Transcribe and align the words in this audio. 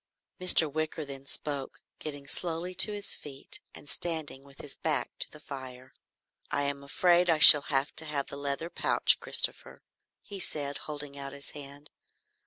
Mr. 0.39 0.65
Wicker 0.67 1.05
then 1.05 1.27
spoke, 1.27 1.83
getting 1.99 2.25
slowly 2.25 2.73
to 2.73 2.91
his 2.91 3.13
feet 3.13 3.59
and 3.75 3.87
standing 3.87 4.41
with 4.43 4.57
his 4.59 4.75
back 4.75 5.11
to 5.19 5.29
the 5.29 5.39
fire. 5.39 5.93
"I 6.49 6.63
am 6.63 6.81
afraid 6.83 7.29
I 7.29 7.37
shall 7.37 7.61
have 7.69 7.95
to 7.97 8.05
have 8.05 8.25
the 8.25 8.35
leather 8.35 8.71
pouch, 8.71 9.19
Christopher," 9.19 9.83
he 10.23 10.39
said, 10.39 10.77
holding 10.89 11.19
out 11.19 11.33
his 11.33 11.51
hand. 11.51 11.91